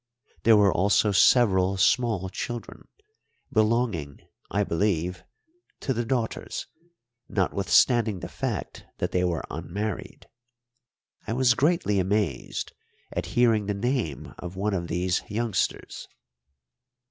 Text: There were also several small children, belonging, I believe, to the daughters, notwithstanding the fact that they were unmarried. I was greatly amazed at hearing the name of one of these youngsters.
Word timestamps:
There 0.41 0.57
were 0.57 0.73
also 0.73 1.11
several 1.11 1.77
small 1.77 2.27
children, 2.29 2.87
belonging, 3.53 4.21
I 4.49 4.63
believe, 4.63 5.23
to 5.81 5.93
the 5.93 6.03
daughters, 6.03 6.65
notwithstanding 7.29 8.19
the 8.21 8.27
fact 8.27 8.83
that 8.97 9.11
they 9.11 9.23
were 9.23 9.43
unmarried. 9.51 10.25
I 11.27 11.33
was 11.33 11.53
greatly 11.53 11.99
amazed 11.99 12.73
at 13.13 13.27
hearing 13.37 13.67
the 13.67 13.75
name 13.75 14.33
of 14.39 14.55
one 14.55 14.73
of 14.73 14.87
these 14.87 15.21
youngsters. 15.27 16.07